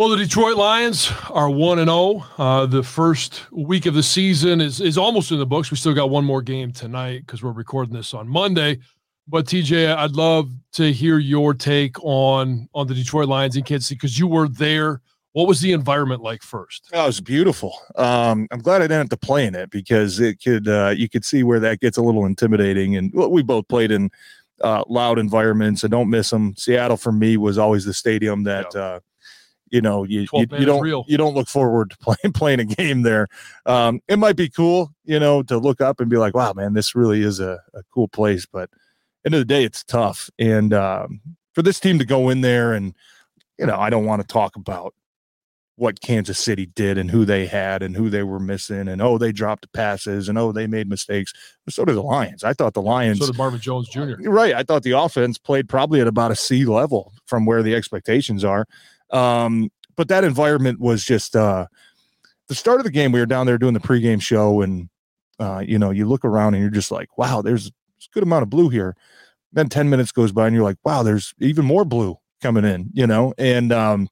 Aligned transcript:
Well, 0.00 0.08
the 0.08 0.16
Detroit 0.16 0.56
Lions 0.56 1.12
are 1.30 1.48
one 1.48 1.78
and 1.78 1.88
zero. 1.88 2.24
Uh, 2.36 2.66
the 2.66 2.82
first 2.82 3.42
week 3.52 3.86
of 3.86 3.94
the 3.94 4.02
season 4.02 4.60
is 4.60 4.80
is 4.80 4.98
almost 4.98 5.30
in 5.30 5.38
the 5.38 5.46
books. 5.46 5.70
We 5.70 5.76
still 5.76 5.94
got 5.94 6.10
one 6.10 6.24
more 6.24 6.42
game 6.42 6.72
tonight 6.72 7.22
because 7.24 7.44
we're 7.44 7.52
recording 7.52 7.94
this 7.94 8.12
on 8.12 8.26
Monday. 8.26 8.80
But 9.28 9.46
TJ, 9.46 9.94
I'd 9.94 10.16
love 10.16 10.50
to 10.72 10.92
hear 10.92 11.20
your 11.20 11.54
take 11.54 11.96
on 12.02 12.68
on 12.74 12.88
the 12.88 12.94
Detroit 12.94 13.28
Lions 13.28 13.54
in 13.54 13.62
Kansas 13.62 13.86
City 13.86 13.94
because 13.94 14.18
you 14.18 14.26
were 14.26 14.48
there. 14.48 15.00
What 15.30 15.46
was 15.46 15.60
the 15.60 15.70
environment 15.70 16.22
like 16.22 16.42
first? 16.42 16.90
Oh, 16.92 17.04
it 17.04 17.06
was 17.06 17.20
beautiful. 17.20 17.78
Um, 17.94 18.48
I'm 18.50 18.62
glad 18.62 18.82
I 18.82 18.88
didn't 18.88 18.98
have 18.98 19.08
to 19.10 19.16
play 19.16 19.46
in 19.46 19.54
it 19.54 19.70
because 19.70 20.18
it 20.18 20.42
could 20.42 20.66
uh, 20.66 20.92
you 20.96 21.08
could 21.08 21.24
see 21.24 21.44
where 21.44 21.60
that 21.60 21.78
gets 21.78 21.98
a 21.98 22.02
little 22.02 22.26
intimidating. 22.26 22.96
And 22.96 23.12
well, 23.14 23.30
we 23.30 23.44
both 23.44 23.68
played 23.68 23.92
in 23.92 24.10
uh, 24.60 24.82
loud 24.88 25.20
environments. 25.20 25.84
I 25.84 25.86
don't 25.86 26.10
miss 26.10 26.30
them. 26.30 26.56
Seattle 26.56 26.96
for 26.96 27.12
me 27.12 27.36
was 27.36 27.58
always 27.58 27.84
the 27.84 27.94
stadium 27.94 28.42
that. 28.42 28.74
Yeah. 28.74 28.80
Uh, 28.80 29.00
you 29.74 29.80
know 29.80 30.04
you 30.04 30.20
you, 30.32 30.46
you 30.52 30.64
don't 30.64 30.80
real. 30.80 31.04
you 31.08 31.16
don't 31.16 31.34
look 31.34 31.48
forward 31.48 31.90
to 31.90 31.96
playing 32.00 32.32
playing 32.32 32.60
a 32.60 32.64
game 32.64 33.02
there. 33.02 33.26
Um, 33.66 34.00
it 34.06 34.18
might 34.18 34.36
be 34.36 34.48
cool, 34.48 34.94
you 35.04 35.18
know, 35.18 35.42
to 35.42 35.58
look 35.58 35.80
up 35.80 35.98
and 35.98 36.08
be 36.08 36.16
like, 36.16 36.32
wow, 36.34 36.52
man, 36.52 36.74
this 36.74 36.94
really 36.94 37.22
is 37.22 37.40
a, 37.40 37.60
a 37.74 37.82
cool 37.92 38.06
place. 38.06 38.46
But 38.46 38.70
end 39.26 39.34
of 39.34 39.40
the 39.40 39.44
day, 39.44 39.64
it's 39.64 39.82
tough. 39.82 40.30
And 40.38 40.72
um, 40.72 41.20
for 41.54 41.62
this 41.62 41.80
team 41.80 41.98
to 41.98 42.04
go 42.04 42.28
in 42.28 42.40
there 42.40 42.72
and 42.72 42.94
you 43.58 43.66
know, 43.66 43.76
I 43.76 43.90
don't 43.90 44.04
want 44.04 44.22
to 44.22 44.26
talk 44.26 44.54
about 44.54 44.94
what 45.76 46.00
Kansas 46.00 46.38
City 46.38 46.66
did 46.66 46.98
and 46.98 47.10
who 47.10 47.24
they 47.24 47.46
had 47.46 47.82
and 47.82 47.96
who 47.96 48.08
they 48.08 48.22
were 48.22 48.38
missing 48.38 48.86
and 48.86 49.02
oh 49.02 49.18
they 49.18 49.32
dropped 49.32 49.72
passes 49.72 50.28
and 50.28 50.38
oh 50.38 50.52
they 50.52 50.68
made 50.68 50.88
mistakes. 50.88 51.32
So 51.68 51.84
did 51.84 51.96
the 51.96 52.02
Lions. 52.02 52.44
I 52.44 52.52
thought 52.52 52.74
the 52.74 52.82
Lions. 52.82 53.18
So 53.18 53.26
did 53.26 53.36
Marvin 53.36 53.60
Jones 53.60 53.88
Jr. 53.88 54.14
Right. 54.20 54.54
I 54.54 54.62
thought 54.62 54.84
the 54.84 54.92
offense 54.92 55.36
played 55.36 55.68
probably 55.68 56.00
at 56.00 56.06
about 56.06 56.30
a 56.30 56.36
C 56.36 56.64
level 56.64 57.12
from 57.26 57.44
where 57.44 57.62
the 57.62 57.74
expectations 57.74 58.44
are. 58.44 58.66
Um, 59.10 59.70
but 59.96 60.08
that 60.08 60.24
environment 60.24 60.80
was 60.80 61.04
just 61.04 61.36
uh, 61.36 61.66
the 62.48 62.54
start 62.54 62.80
of 62.80 62.84
the 62.84 62.90
game. 62.90 63.12
We 63.12 63.20
were 63.20 63.26
down 63.26 63.46
there 63.46 63.58
doing 63.58 63.74
the 63.74 63.80
pregame 63.80 64.20
show, 64.20 64.62
and 64.62 64.88
uh, 65.38 65.62
you 65.66 65.78
know, 65.78 65.90
you 65.90 66.06
look 66.06 66.24
around 66.24 66.54
and 66.54 66.62
you're 66.62 66.70
just 66.70 66.90
like, 66.90 67.16
wow, 67.18 67.42
there's 67.42 67.68
a 67.68 67.70
good 68.12 68.22
amount 68.22 68.42
of 68.42 68.50
blue 68.50 68.68
here. 68.68 68.96
Then 69.52 69.68
10 69.68 69.88
minutes 69.88 70.12
goes 70.12 70.32
by 70.32 70.46
and 70.46 70.54
you're 70.54 70.64
like, 70.64 70.78
wow, 70.84 71.02
there's 71.02 71.34
even 71.40 71.64
more 71.64 71.84
blue 71.84 72.18
coming 72.42 72.64
in, 72.64 72.90
you 72.92 73.06
know, 73.06 73.34
and 73.38 73.72
um, 73.72 74.08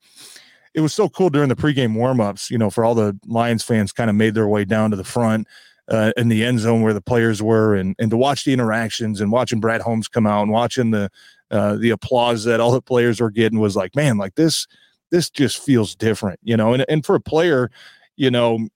it 0.75 0.81
was 0.81 0.95
so 0.95 1.09
cool 1.09 1.31
during 1.31 1.49
the 1.49 1.57
pregame 1.57 1.97
warmups, 1.97 2.51
you 2.51 2.59
know, 2.59 2.71
for 2.71 2.85
all 2.85 2.95
the 2.95 3.19
Lions 3.27 3.63
fans 3.63 3.93
kind 3.93 4.09
of 4.09 4.17
made 4.17 4.35
their 4.35 4.49
way 4.49 4.65
down 4.65 4.91
to 4.91 4.97
the 4.97 5.05
front 5.05 5.47
uh, 5.89 6.13
in 6.17 6.29
the 6.29 6.45
end 6.45 6.61
zone 6.61 6.83
where 6.83 6.95
the 6.95 7.01
players 7.01 7.43
were 7.43 7.75
and, 7.75 7.97
and 7.99 8.11
to 8.11 8.17
watch 8.17 8.45
the 8.45 8.53
interactions 8.53 9.21
and 9.21 9.33
watching 9.33 9.61
Brad 9.61 9.81
Holmes 9.81 10.09
come 10.09 10.27
out 10.27 10.43
and 10.43 10.53
watching 10.53 10.93
the, 10.93 11.11
uh, 11.51 11.77
the 11.77 11.91
applause 11.91 12.45
that 12.45 12.61
all 12.61 12.71
the 12.71 12.81
players 12.81 13.21
were 13.21 13.31
getting 13.31 13.59
was 13.59 13.77
like, 13.77 13.95
man, 13.97 14.17
like 14.17 14.37
this, 14.37 14.67
this 15.13 15.31
just 15.31 15.63
feels 15.63 15.95
different, 15.95 16.41
you 16.43 16.57
know. 16.57 16.73
And 16.73 16.85
and 16.89 17.07
for 17.07 17.15
a 17.15 17.21
player, 17.21 17.71
you 18.17 18.31
know, 18.31 18.67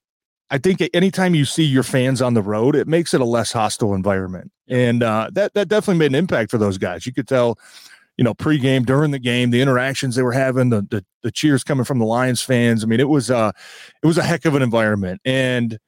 I 0.50 0.58
think 0.58 0.80
anytime 0.94 1.34
you 1.34 1.44
see 1.44 1.64
your 1.64 1.82
fans 1.82 2.22
on 2.22 2.34
the 2.34 2.42
road, 2.42 2.76
it 2.76 2.86
makes 2.86 3.12
it 3.12 3.20
a 3.20 3.24
less 3.24 3.50
hostile 3.50 3.94
environment, 3.94 4.52
and 4.68 5.02
uh, 5.02 5.30
that 5.32 5.54
that 5.54 5.68
definitely 5.68 5.98
made 5.98 6.12
an 6.12 6.14
impact 6.14 6.52
for 6.52 6.58
those 6.58 6.78
guys. 6.78 7.06
You 7.06 7.12
could 7.12 7.26
tell, 7.26 7.58
you 8.16 8.22
know, 8.22 8.34
pregame, 8.34 8.86
during 8.86 9.10
the 9.10 9.18
game, 9.18 9.50
the 9.50 9.62
interactions 9.62 10.14
they 10.14 10.22
were 10.22 10.32
having, 10.32 10.70
the 10.70 10.82
the, 10.82 11.04
the 11.22 11.32
cheers 11.32 11.64
coming 11.64 11.84
from 11.84 11.98
the 11.98 12.04
Lions 12.04 12.42
fans. 12.42 12.84
I 12.84 12.86
mean, 12.86 13.00
it 13.00 13.08
was 13.08 13.30
uh, 13.30 13.50
it 14.02 14.06
was 14.06 14.18
a 14.18 14.22
heck 14.22 14.44
of 14.44 14.54
an 14.54 14.62
environment, 14.62 15.20
and 15.24 15.78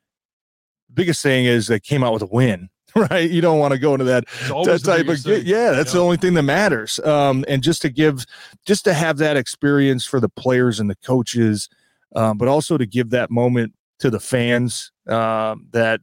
biggest 0.92 1.22
thing 1.22 1.44
is 1.44 1.68
they 1.68 1.78
came 1.78 2.02
out 2.02 2.14
with 2.14 2.22
a 2.22 2.26
win 2.26 2.70
right? 3.10 3.30
You 3.30 3.40
don't 3.40 3.58
want 3.58 3.72
to 3.72 3.78
go 3.78 3.94
into 3.94 4.04
that, 4.06 4.26
that 4.26 4.82
type 4.84 5.08
of 5.08 5.20
thing. 5.20 5.42
yeah. 5.44 5.70
That's 5.70 5.90
yeah. 5.90 5.98
the 5.98 6.04
only 6.04 6.16
thing 6.16 6.34
that 6.34 6.42
matters. 6.42 6.98
Um, 7.00 7.44
and 7.46 7.62
just 7.62 7.82
to 7.82 7.90
give, 7.90 8.24
just 8.66 8.84
to 8.84 8.94
have 8.94 9.18
that 9.18 9.36
experience 9.36 10.04
for 10.04 10.20
the 10.20 10.28
players 10.28 10.80
and 10.80 10.88
the 10.88 10.96
coaches, 10.96 11.68
um, 12.16 12.38
but 12.38 12.48
also 12.48 12.78
to 12.78 12.86
give 12.86 13.10
that 13.10 13.30
moment 13.30 13.74
to 13.98 14.10
the 14.10 14.20
fans 14.20 14.92
um, 15.08 15.66
that 15.72 16.00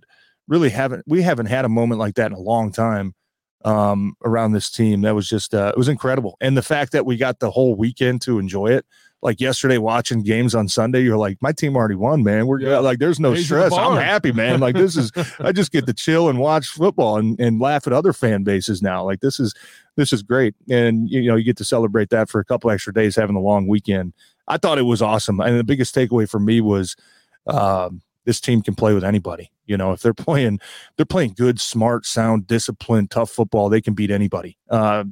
really 0.48 0.70
haven't 0.70 1.04
we 1.08 1.22
haven't 1.22 1.48
had 1.48 1.66
a 1.66 1.70
moment 1.70 2.00
like 2.00 2.16
that 2.16 2.28
in 2.28 2.34
a 2.34 2.40
long 2.40 2.72
time 2.72 3.16
um, 3.64 4.14
around 4.24 4.52
this 4.52 4.70
team. 4.70 5.02
That 5.02 5.16
was 5.16 5.28
just 5.28 5.54
uh, 5.54 5.72
it 5.76 5.78
was 5.78 5.88
incredible, 5.88 6.38
and 6.42 6.56
the 6.56 6.62
fact 6.62 6.92
that 6.92 7.06
we 7.06 7.18
got 7.18 7.40
the 7.40 7.52
whole 7.52 7.76
weekend 7.76 8.22
to 8.24 8.40
enjoy 8.40 8.68
it 8.68 8.86
like 9.26 9.42
yesterday 9.42 9.80
watching 9.80 10.22
games 10.22 10.54
on 10.54 10.68
Sunday, 10.68 11.02
you're 11.02 11.18
like, 11.18 11.42
my 11.42 11.52
team 11.52 11.76
already 11.76 11.96
won, 11.96 12.24
man. 12.24 12.46
We're 12.46 12.60
yeah. 12.60 12.78
like, 12.78 13.00
there's 13.00 13.20
no 13.20 13.34
stress. 13.34 13.74
I'm 13.74 13.98
happy, 13.98 14.32
man. 14.32 14.60
Like 14.60 14.76
this 14.76 14.96
is, 14.96 15.12
I 15.40 15.52
just 15.52 15.72
get 15.72 15.88
to 15.88 15.94
chill 15.94 16.30
and 16.30 16.38
watch 16.38 16.68
football 16.68 17.18
and, 17.18 17.38
and 17.40 17.60
laugh 17.60 17.88
at 17.88 17.94
other 17.94 18.14
fan 18.14 18.44
bases 18.44 18.84
now. 18.84 19.04
Like 19.04 19.22
this 19.22 19.40
is, 19.40 19.56
this 19.96 20.14
is 20.14 20.22
great. 20.22 20.54
And 20.70 21.10
you 21.10 21.24
know, 21.24 21.36
you 21.36 21.44
get 21.44 21.58
to 21.58 21.64
celebrate 21.64 22.12
that 22.12 22.30
for 22.30 22.40
a 22.40 22.46
couple 22.46 22.70
extra 22.70 22.94
days, 22.94 23.16
having 23.16 23.36
a 23.36 23.40
long 23.40 23.68
weekend. 23.68 24.14
I 24.48 24.58
thought 24.58 24.78
it 24.78 24.84
was 24.84 25.02
awesome. 25.02 25.40
And 25.40 25.58
the 25.58 25.64
biggest 25.64 25.96
takeaway 25.96 26.30
for 26.30 26.40
me 26.40 26.62
was, 26.62 26.96
um, 27.48 28.04
this 28.26 28.40
team 28.40 28.62
can 28.62 28.76
play 28.76 28.94
with 28.94 29.04
anybody. 29.04 29.52
You 29.66 29.76
know, 29.76 29.92
if 29.92 30.04
they're 30.04 30.14
playing, 30.14 30.60
they're 30.98 31.06
playing 31.08 31.34
good, 31.36 31.60
smart, 31.60 32.06
sound, 32.06 32.46
disciplined, 32.46 33.10
tough 33.10 33.32
football. 33.32 33.70
They 33.70 33.82
can 33.82 33.96
beat 33.96 34.12
anybody. 34.12 34.60
Uh, 34.70 35.06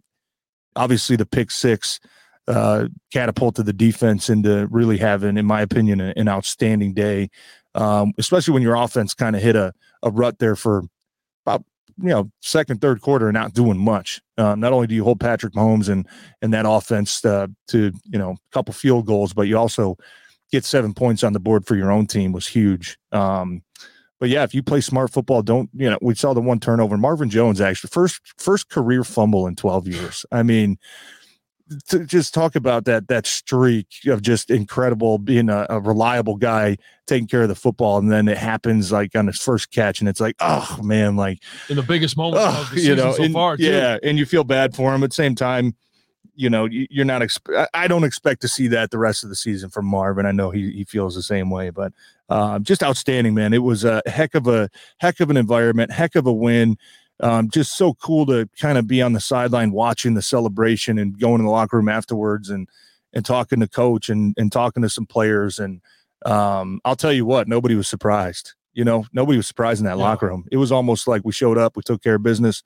obviously, 0.76 1.16
the 1.16 1.26
pick 1.26 1.50
six 1.50 2.00
uh, 2.48 2.88
catapulted 3.12 3.66
the 3.66 3.74
defense 3.74 4.30
into 4.30 4.68
really 4.70 4.98
having, 4.98 5.38
in 5.38 5.46
my 5.46 5.62
opinion, 5.62 6.02
an, 6.02 6.14
an 6.16 6.28
outstanding 6.28 6.94
day. 6.94 7.30
Um, 7.76 8.14
especially 8.20 8.54
when 8.54 8.62
your 8.62 8.76
offense 8.76 9.14
kind 9.14 9.36
of 9.36 9.42
hit 9.42 9.56
a, 9.56 9.74
a 10.04 10.12
rut 10.12 10.38
there 10.40 10.56
for 10.56 10.84
about 11.46 11.64
you 11.98 12.10
know 12.10 12.32
second 12.42 12.82
third 12.82 13.02
quarter 13.02 13.28
and 13.28 13.34
not 13.34 13.54
doing 13.54 13.78
much. 13.78 14.22
Uh, 14.38 14.56
not 14.56 14.74
only 14.74 14.88
do 14.88 14.96
you 14.96 15.04
hold 15.04 15.20
Patrick 15.20 15.54
Mahomes 15.54 15.90
and 15.90 16.08
and 16.42 16.54
that 16.54 16.68
offense 16.68 17.24
uh, 17.26 17.48
to 17.68 17.92
you 18.06 18.20
know 18.20 18.32
a 18.32 18.54
couple 18.54 18.74
field 18.74 19.06
goals, 19.06 19.34
but 19.34 19.44
you 19.44 19.58
also 19.58 19.98
get 20.52 20.66
seven 20.66 20.94
points 20.94 21.24
on 21.24 21.34
the 21.34 21.40
board 21.40 21.66
for 21.66 21.76
your 21.76 21.92
own 21.92 22.06
team 22.06 22.32
was 22.32 22.48
huge. 22.48 22.98
Um, 23.12 23.64
but 24.20 24.30
yeah, 24.30 24.44
if 24.44 24.54
you 24.54 24.64
play 24.64 24.80
smart 24.80 25.12
football, 25.12 25.42
don't 25.42 25.70
you 25.74 25.90
know? 25.90 25.98
We 26.02 26.16
saw 26.16 26.34
the 26.34 26.42
one 26.42 26.60
turnover. 26.60 26.98
Marvin 26.98 27.30
Jones 27.30 27.60
actually 27.60 27.90
first 27.90 28.22
first 28.38 28.70
career 28.70 29.04
fumble 29.04 29.48
in 29.48 29.56
twelve 29.56 29.88
years. 29.88 30.26
I 30.32 30.44
mean, 30.44 30.78
to 31.88 32.06
just 32.06 32.34
talk 32.34 32.56
about 32.56 32.86
that 32.86 33.08
that 33.08 33.26
streak 33.26 33.88
of 34.08 34.22
just 34.22 34.50
incredible 34.50 35.18
being 35.18 35.50
a, 35.50 35.66
a, 35.70 35.80
reliable 35.80 36.36
guy 36.36 36.78
taking 37.06 37.28
care 37.28 37.44
of 37.44 37.50
the 37.50 37.56
football 37.56 37.98
and 37.98 38.12
then 38.12 38.28
it 38.28 38.38
happens 38.38 38.92
like 38.92 39.16
on 39.16 39.28
his 39.28 39.40
first 39.40 39.72
catch 39.72 40.00
and 40.00 40.08
it's 40.08 40.20
like 40.20 40.36
oh 40.40 40.80
man 40.82 41.16
like 41.16 41.40
in 41.70 41.76
the 41.76 41.84
biggest 41.84 42.16
moment 42.18 42.44
oh, 42.44 42.62
of 42.62 42.70
the 42.70 42.78
season 42.78 42.98
you 42.98 43.04
know, 43.04 43.12
so 43.12 43.24
and, 43.24 43.34
far 43.34 43.58
too. 43.58 43.64
yeah 43.64 43.98
and 44.04 44.18
you 44.18 44.26
feel 44.26 44.44
bad 44.44 44.76
for 44.76 44.94
him. 44.94 45.04
At 45.04 45.12
the 45.12 45.16
same 45.16 45.36
time 45.36 45.76
you 46.36 46.50
know 46.50 46.66
you're 46.66 47.06
not 47.06 47.22
exp- 47.22 47.68
i 47.74 47.88
don't 47.88 48.04
expect 48.04 48.42
to 48.42 48.48
see 48.48 48.68
that 48.68 48.90
the 48.90 48.98
rest 48.98 49.24
of 49.24 49.30
the 49.30 49.36
season 49.36 49.70
from 49.70 49.86
marvin. 49.86 50.26
I 50.26 50.32
know 50.32 50.50
he, 50.50 50.72
he 50.72 50.84
feels 50.84 51.16
the 51.16 51.22
same 51.22 51.50
way 51.50 51.70
but 51.70 51.94
uh, 52.30 52.58
just 52.60 52.82
outstanding 52.82 53.36
man. 53.36 53.54
It 53.54 53.62
was 53.62 53.84
a 53.84 54.02
heck 54.08 54.34
of 54.34 54.48
a 54.48 54.70
heck 54.98 55.20
of 55.20 55.30
an 55.30 55.38
environment 55.38 55.92
heck 55.92 56.16
of 56.16 56.26
a 56.26 56.34
win 56.34 56.78
um, 57.24 57.50
just 57.50 57.78
so 57.78 57.94
cool 57.94 58.26
to 58.28 58.48
kind 58.60 58.78
of 58.78 58.86
be 58.86 59.02
on 59.02 59.14
the 59.14 59.20
sideline 59.20 59.72
watching 59.72 60.14
the 60.14 60.22
celebration 60.22 61.00
and 61.00 61.18
going 61.18 61.40
in 61.40 61.46
the 61.46 61.52
locker 61.52 61.78
room 61.78 61.90
afterwards 61.90 62.50
and 62.50 62.68
and 63.14 63.26
talking 63.26 63.60
to 63.62 63.68
coach 63.68 64.10
and 64.10 64.36
and 64.38 64.52
talking 64.52 64.84
to 64.84 64.90
some 64.90 65.06
players 65.06 65.58
and 65.58 65.82
um, 66.26 66.80
I'll 66.86 66.96
tell 66.96 67.12
you 67.12 67.26
what, 67.26 67.48
nobody 67.48 67.76
was 67.76 67.88
surprised. 67.88 68.54
You 68.74 68.84
know, 68.84 69.06
nobody 69.14 69.38
was 69.38 69.48
surprised 69.48 69.82
in 69.82 69.86
that 69.86 69.98
yeah. 69.98 70.04
locker 70.04 70.28
room. 70.28 70.46
It 70.52 70.58
was 70.58 70.72
almost 70.72 71.08
like 71.08 71.24
we 71.24 71.32
showed 71.32 71.58
up, 71.58 71.76
we 71.76 71.84
took 71.84 72.02
care 72.02 72.16
of 72.16 72.24
business. 72.24 72.64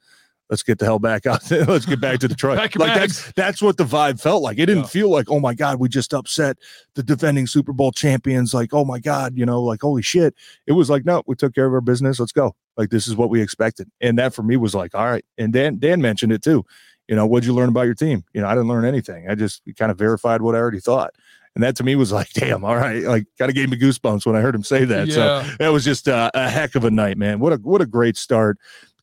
Let's 0.50 0.64
get 0.64 0.80
the 0.80 0.86
hell 0.86 1.00
back 1.00 1.26
out. 1.26 1.50
Let's 1.52 1.86
get 1.86 2.00
back 2.00 2.20
to 2.20 2.28
Detroit. 2.28 2.58
like 2.58 2.94
that's 2.94 3.32
that's 3.34 3.62
what 3.62 3.78
the 3.78 3.84
vibe 3.84 4.22
felt 4.22 4.42
like. 4.42 4.58
It 4.60 4.68
didn't 4.68 4.84
yeah. 4.84 4.90
feel 4.90 5.10
like, 5.10 5.30
oh 5.30 5.40
my 5.40 5.54
God, 5.54 5.80
we 5.80 5.90
just 5.90 6.14
upset 6.14 6.58
the 6.96 7.04
defending 7.04 7.48
Super 7.48 7.74
Bowl 7.74 7.92
champions. 7.92 8.54
Like, 8.54 8.74
oh 8.74 8.86
my 8.86 9.00
God, 9.00 9.38
you 9.38 9.46
know, 9.46 9.62
like 9.62 9.82
holy 9.82 10.02
shit. 10.02 10.36
It 10.66 10.72
was 10.72 10.90
like, 10.90 11.06
no, 11.06 11.22
we 11.28 11.36
took 11.36 11.54
care 11.54 11.66
of 11.66 11.74
our 11.74 11.82
business. 11.82 12.20
Let's 12.20 12.32
go. 12.32 12.56
Like 12.78 12.92
this 12.92 13.08
is 13.08 13.16
what 13.16 13.30
we 13.30 13.42
expected. 13.42 13.90
And 14.00 14.18
that 14.20 14.34
for 14.34 14.44
me 14.44 14.56
was 14.56 14.74
like, 14.74 14.96
all 14.96 15.06
right. 15.06 15.26
And 15.38 15.52
Dan 15.52 15.80
Dan 15.80 16.02
mentioned 16.02 16.32
it 16.32 16.42
too. 16.42 16.66
You 17.08 17.16
know, 17.16 17.26
what'd 17.26 17.46
you 17.46 17.54
learn 17.54 17.70
about 17.70 17.84
your 17.84 17.96
team? 17.96 18.24
You 18.34 18.42
know, 18.42 18.48
I 18.48 18.52
didn't 18.52 18.68
learn 18.68 18.86
anything. 18.86 19.30
I 19.30 19.36
just 19.36 19.62
kind 19.78 19.92
of 19.92 19.98
verified 19.98 20.42
what 20.42 20.56
I 20.56 20.60
already 20.60 20.80
thought. 20.82 21.14
And 21.56 21.64
that 21.64 21.76
to 21.78 21.84
me 21.84 21.96
was 21.96 22.12
like, 22.12 22.30
damn, 22.34 22.64
all 22.64 22.76
right, 22.76 23.04
like 23.04 23.26
kind 23.38 23.50
of 23.50 23.56
gave 23.56 23.70
me 23.70 23.78
goosebumps 23.78 24.26
when 24.26 24.36
I 24.36 24.42
heard 24.42 24.56
him 24.56 24.64
say 24.64 24.86
that. 24.86 25.08
Yeah. 25.08 25.14
So 25.44 25.56
that 25.60 25.70
was 25.70 25.84
just 25.84 26.08
a, 26.08 26.30
a 26.34 26.50
heck 26.50 26.76
of 26.76 26.86
a 26.86 26.92
night, 26.92 27.18
man. 27.18 27.40
What 27.40 27.52
a 27.52 27.56
what 27.58 27.82
a 27.82 27.86
great 27.86 28.16
start. 28.16 28.58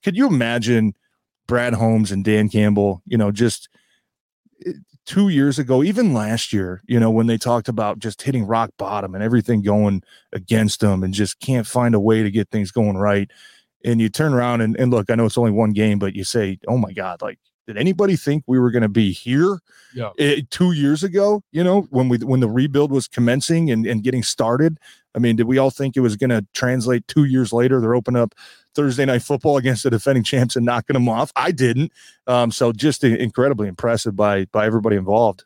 Could 0.05 0.17
you 0.17 0.27
imagine 0.27 0.95
Brad 1.47 1.75
Holmes 1.75 2.11
and 2.11 2.25
Dan 2.25 2.49
Campbell, 2.49 3.03
you 3.07 3.19
know, 3.19 3.31
just 3.31 3.69
eh, 4.67 4.73
two 5.05 5.29
years 5.29 5.59
ago, 5.59 5.83
even 5.83 6.15
last 6.15 6.53
year, 6.53 6.83
you 6.87 6.99
know, 6.99 7.11
when 7.11 7.27
they 7.27 7.37
talked 7.37 7.69
about 7.69 7.99
just 7.99 8.23
hitting 8.23 8.47
rock 8.47 8.71
bottom 8.79 9.15
and 9.15 9.23
everything 9.23 9.63
going 9.63 10.03
against 10.33 10.81
them 10.81 11.03
and 11.03 11.13
just 11.13 11.41
can't 11.41 11.67
find 11.67 11.95
a 11.95 12.01
way 12.01 12.23
to 12.23 12.31
get 12.31 12.51
things 12.51 12.71
going 12.71 12.97
right 12.97 13.31
and 13.85 14.01
you 14.01 14.09
turn 14.09 14.33
around 14.33 14.63
and, 14.63 14.77
and 14.77 14.91
look, 14.91 15.11
I 15.11 15.15
know 15.15 15.27
it's 15.27 15.39
only 15.39 15.51
one 15.51 15.73
game, 15.73 15.99
but 15.99 16.15
you 16.15 16.25
say, 16.25 16.59
oh 16.67 16.79
my 16.79 16.93
God, 16.93 17.21
like, 17.21 17.39
did 17.67 17.77
anybody 17.79 18.17
think 18.17 18.45
we 18.47 18.59
were 18.59 18.71
going 18.71 18.83
to 18.83 18.89
be 18.89 19.13
here 19.13 19.59
yeah. 19.95 20.11
It, 20.19 20.39
eh, 20.39 20.43
two 20.51 20.73
years 20.73 21.03
ago? 21.03 21.43
You 21.51 21.65
know, 21.65 21.83
when 21.91 22.09
we 22.09 22.19
when 22.19 22.41
the 22.41 22.49
rebuild 22.49 22.91
was 22.91 23.09
commencing 23.09 23.71
and, 23.71 23.87
and 23.87 24.03
getting 24.03 24.23
started. 24.23 24.79
I 25.15 25.19
mean, 25.19 25.37
did 25.37 25.47
we 25.47 25.57
all 25.57 25.71
think 25.71 25.97
it 25.97 26.01
was 26.01 26.17
going 26.17 26.31
to 26.31 26.45
translate 26.53 27.09
two 27.09 27.25
years 27.25 27.53
later? 27.53 27.81
They're 27.81 27.95
opening 27.95 28.21
up 28.21 28.35
Thursday 28.75 29.05
night 29.05 29.23
football 29.23 29.57
against 29.57 29.85
the 29.85 29.91
defending 29.91 30.25
champs 30.25 30.57
and 30.57 30.67
knocking 30.67 30.95
them 30.95 31.09
off. 31.09 31.33
I 31.37 31.53
didn't. 31.53 31.93
Um, 32.27 32.51
so 32.51 32.73
just 32.73 33.05
incredibly 33.05 33.69
impressive 33.69 34.17
by 34.17 34.47
by 34.47 34.67
everybody 34.67 34.97
involved. 34.97 35.45